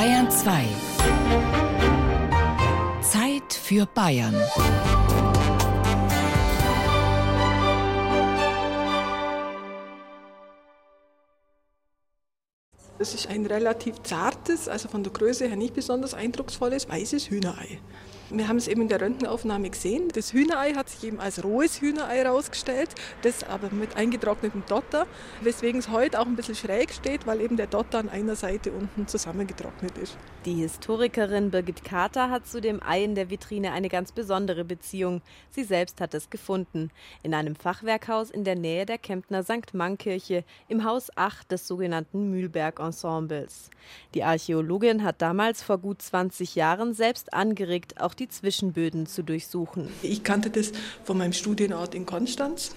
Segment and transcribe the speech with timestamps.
[0.00, 0.64] Bayern 2.
[3.02, 4.34] Zeit für Bayern.
[12.98, 17.78] Das ist ein relativ zartes, also von der Größe her nicht besonders eindrucksvolles, weißes Hühnerei.
[18.32, 20.08] Wir haben es eben in der Röntgenaufnahme gesehen.
[20.14, 22.90] Das Hühnerei hat sich eben als rohes Hühnerei herausgestellt,
[23.22, 25.08] das aber mit eingetrocknetem Dotter,
[25.40, 28.70] weswegen es heute auch ein bisschen schräg steht, weil eben der Dotter an einer Seite
[28.70, 30.16] unten zusammengetrocknet ist.
[30.44, 35.22] Die Historikerin Birgit Kater hat zu dem Ei in der Vitrine eine ganz besondere Beziehung.
[35.50, 36.92] Sie selbst hat es gefunden.
[37.24, 39.74] In einem Fachwerkhaus in der Nähe der Kemptner St.
[39.74, 43.70] Mannkirche im Haus 8 des sogenannten Mühlberg-Ensembles.
[44.14, 49.88] Die Archäologin hat damals vor gut 20 Jahren selbst angeregt, auch die Zwischenböden zu durchsuchen.
[50.02, 50.72] Ich kannte das
[51.04, 52.72] von meinem Studienort in Konstanz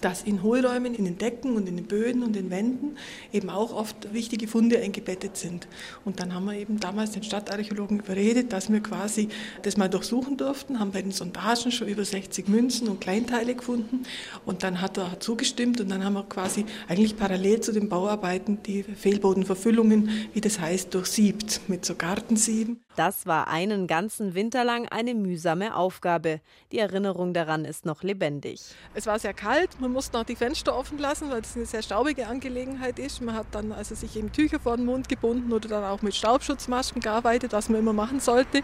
[0.00, 2.96] dass in Hohlräumen, in den Decken und in den Böden und den Wänden
[3.32, 5.66] eben auch oft wichtige Funde eingebettet sind.
[6.04, 9.28] Und dann haben wir eben damals den Stadtarchäologen überredet, dass wir quasi
[9.62, 14.04] das mal durchsuchen durften, haben bei den Sondagen schon über 60 Münzen und Kleinteile gefunden
[14.44, 18.62] und dann hat er zugestimmt und dann haben wir quasi eigentlich parallel zu den Bauarbeiten
[18.62, 22.80] die Fehlbodenverfüllungen, wie das heißt, durchsiebt mit so Gartensieben.
[22.98, 26.40] Das war einen ganzen Winter lang eine mühsame Aufgabe.
[26.72, 28.60] Die Erinnerung daran ist noch lebendig.
[28.92, 31.82] Es war sehr kalt, man musste auch die Fenster offen lassen, weil das eine sehr
[31.82, 33.22] staubige Angelegenheit ist.
[33.22, 36.16] Man hat dann also sich eben Tücher vor den Mund gebunden oder dann auch mit
[36.16, 38.62] Staubschutzmasken gearbeitet, was man immer machen sollte.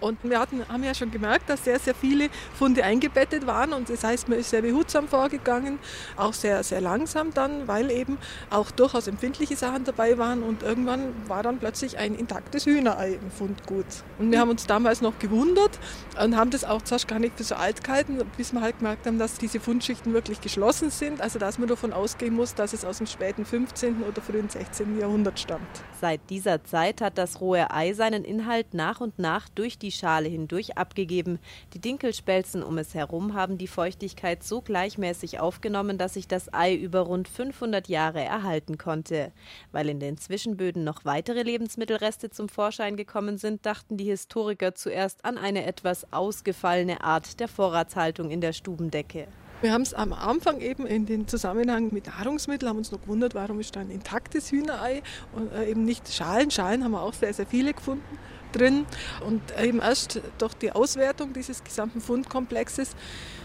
[0.00, 3.90] Und wir hatten, haben ja schon gemerkt, dass sehr, sehr viele Funde eingebettet waren und
[3.90, 5.80] das heißt, man ist sehr behutsam vorgegangen,
[6.16, 8.18] auch sehr, sehr langsam dann, weil eben
[8.50, 13.32] auch durchaus empfindliche Sachen dabei waren und irgendwann war dann plötzlich ein intaktes Hühnerei im
[13.32, 13.86] Fund gut.
[14.18, 15.78] Und wir haben uns damals noch gewundert
[16.22, 19.06] und haben das auch zuerst gar nicht für so alt gehalten, bis wir halt gemerkt
[19.06, 21.20] haben, dass diese Fundschichten wirklich geschlossen sind.
[21.20, 24.02] Also dass man davon ausgehen muss, dass es aus dem späten 15.
[24.02, 24.98] oder frühen 16.
[24.98, 25.66] Jahrhundert stammt.
[26.00, 30.28] Seit dieser Zeit hat das rohe Ei seinen Inhalt nach und nach durch die Schale
[30.28, 31.38] hindurch abgegeben.
[31.72, 36.74] Die Dinkelspelzen um es herum haben die Feuchtigkeit so gleichmäßig aufgenommen, dass sich das Ei
[36.74, 39.32] über rund 500 Jahre erhalten konnte.
[39.72, 44.74] Weil in den Zwischenböden noch weitere Lebensmittelreste zum Vorschein gekommen sind, sind, dachten die Historiker
[44.74, 49.28] zuerst an eine etwas ausgefallene Art der Vorratshaltung in der Stubendecke.
[49.60, 53.34] Wir haben es am Anfang eben in den Zusammenhang mit Nahrungsmitteln, haben uns noch gewundert,
[53.34, 56.50] warum ist da ein intaktes Hühnerei und äh, eben nicht Schalen.
[56.50, 58.18] Schalen haben wir auch sehr, sehr viele gefunden
[58.54, 58.86] drin.
[59.26, 62.94] Und eben erst durch die Auswertung dieses gesamten Fundkomplexes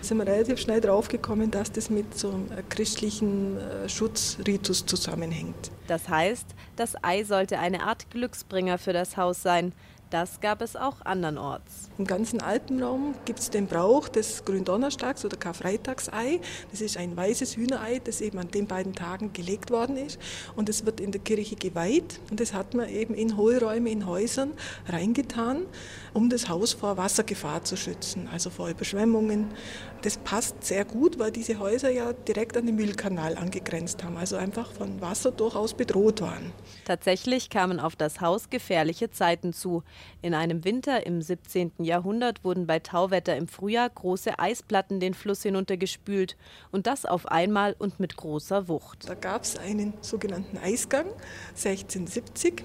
[0.00, 5.70] sind wir relativ schnell draufgekommen, dass das mit so einem christlichen äh, Schutzritus zusammenhängt.
[5.86, 6.46] Das heißt,
[6.76, 9.72] das Ei sollte eine Art Glücksbringer für das Haus sein.
[10.10, 11.90] Das gab es auch andernorts.
[11.98, 16.40] Im ganzen Alpenraum gibt es den Brauch des Gründonnerstags oder Karfreitagsei.
[16.70, 20.20] Das ist ein weißes Hühnerei, das eben an den beiden Tagen gelegt worden ist.
[20.54, 22.20] Und es wird in der Kirche geweiht.
[22.30, 24.52] Und das hat man eben in Hohlräume, in Häusern
[24.86, 25.66] reingetan,
[26.14, 29.48] um das Haus vor Wassergefahr zu schützen, also vor Überschwemmungen.
[30.02, 34.36] Das passt sehr gut, weil diese Häuser ja direkt an den Mühlkanal angegrenzt haben, also
[34.36, 36.52] einfach von Wasser durchaus bedroht waren.
[36.84, 39.82] Tatsächlich kamen auf das Haus gefährliche Zeiten zu.
[40.22, 41.72] In einem Winter im 17.
[41.78, 46.36] Jahrhundert wurden bei Tauwetter im Frühjahr große Eisplatten den Fluss hinuntergespült
[46.72, 49.08] und das auf einmal und mit großer Wucht.
[49.08, 51.06] Da gab es einen sogenannten Eisgang
[51.50, 52.62] 1670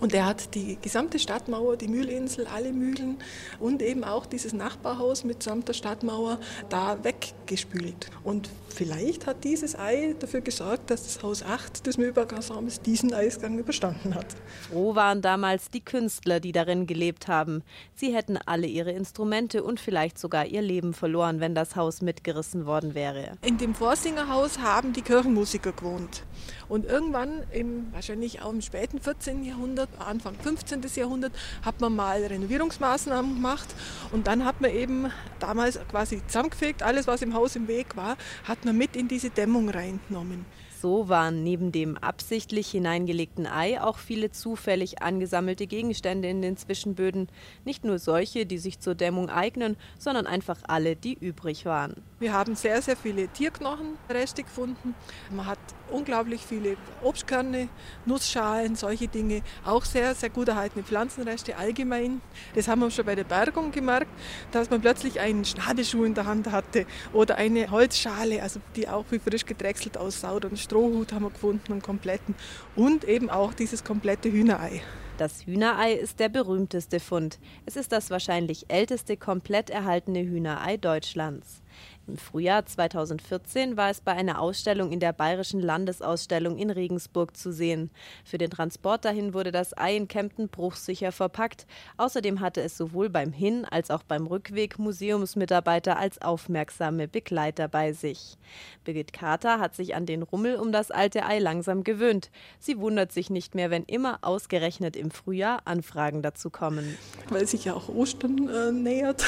[0.00, 3.18] und er hat die gesamte Stadtmauer, die Mühlinsel, alle Mühlen
[3.60, 8.10] und eben auch dieses Nachbarhaus mitsamt der Stadtmauer da weggespült.
[8.24, 13.58] Und vielleicht hat dieses Ei dafür gesorgt, dass das Haus 8 des Mühlberg-Ensembles diesen Eisgang
[13.58, 14.26] überstanden hat.
[14.70, 17.62] Froh waren damals die Künstler, die darin gelebt haben.
[17.94, 22.66] Sie hätten alle ihre Instrumente und vielleicht sogar ihr Leben verloren, wenn das Haus mitgerissen
[22.66, 23.32] worden wäre.
[23.42, 26.22] In dem Vorsingerhaus haben die Kirchenmusiker gewohnt.
[26.68, 29.44] Und irgendwann, im, wahrscheinlich auch im späten 14.
[29.44, 30.82] Jahrhundert, Anfang 15.
[30.94, 31.32] Jahrhundert,
[31.62, 33.74] hat man mal Renovierungsmaßnahmen gemacht.
[34.12, 38.16] Und dann hat man eben damals quasi zusammengefegt, alles was im Haus im Weg war,
[38.44, 40.44] hat man mit in diese Dämmung reingenommen.
[40.86, 47.28] So waren neben dem absichtlich hineingelegten Ei auch viele zufällig angesammelte Gegenstände in den Zwischenböden.
[47.64, 51.96] Nicht nur solche, die sich zur Dämmung eignen, sondern einfach alle, die übrig waren.
[52.20, 54.94] Wir haben sehr, sehr viele Tierknochenreste gefunden.
[55.30, 55.58] Man hat
[55.90, 57.68] unglaublich viele Obstkerne,
[58.06, 59.42] Nussschalen, solche Dinge.
[59.64, 62.20] Auch sehr, sehr gut erhaltene Pflanzenreste allgemein.
[62.54, 64.10] Das haben wir schon bei der Bergung gemerkt,
[64.52, 69.04] dass man plötzlich einen Schnabelschuh in der Hand hatte oder eine Holzschale, also die auch
[69.10, 70.32] wie frisch gedrechselt aussah.
[70.32, 72.34] Oder einen Strohhut haben wir gefunden, einen kompletten.
[72.74, 74.82] Und eben auch dieses komplette Hühnerei.
[75.16, 77.38] Das Hühnerei ist der berühmteste Fund.
[77.64, 81.62] Es ist das wahrscheinlich älteste komplett erhaltene Hühnerei Deutschlands.
[82.08, 87.52] Im Frühjahr 2014 war es bei einer Ausstellung in der Bayerischen Landesausstellung in Regensburg zu
[87.52, 87.90] sehen.
[88.24, 91.66] Für den Transport dahin wurde das Ei in Kempten bruchsicher verpackt.
[91.96, 97.92] Außerdem hatte es sowohl beim Hin- als auch beim Rückweg Museumsmitarbeiter als aufmerksame Begleiter bei
[97.92, 98.38] sich.
[98.84, 102.30] Birgit Kater hat sich an den Rummel um das alte Ei langsam gewöhnt.
[102.60, 106.96] Sie wundert sich nicht mehr, wenn immer ausgerechnet im Frühjahr Anfragen dazu kommen.
[107.30, 109.24] Weil sich ja auch Ostern äh, nähert.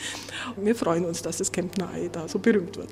[0.56, 2.90] Wir freuen uns, dass das Kemptner Ei da so berühmt wird.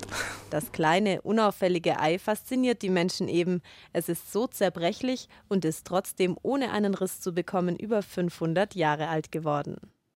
[0.49, 3.61] Das kleine, unauffällige Ei fasziniert die Menschen eben.
[3.93, 9.07] Es ist so zerbrechlich und ist trotzdem ohne einen Riss zu bekommen über 500 Jahre
[9.07, 9.77] alt geworden.